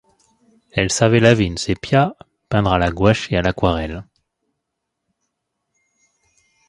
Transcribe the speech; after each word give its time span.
Elle 0.71 0.91
savait 0.91 1.19
laver 1.19 1.45
une 1.45 1.59
seppia, 1.59 2.15
peindre 2.49 2.73
à 2.73 2.79
la 2.79 2.89
gouache 2.89 3.31
et 3.31 3.37
à 3.37 3.43
l’aquarelle. 3.43 4.03